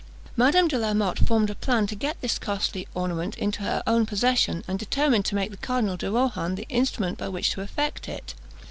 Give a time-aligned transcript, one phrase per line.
[0.35, 4.03] Madame de la Motte formed a plan to get this costly ornament into her own
[4.03, 8.09] possession, and determined to make the Cardinal de Rohan the instrument by which to effect
[8.09, 8.33] it.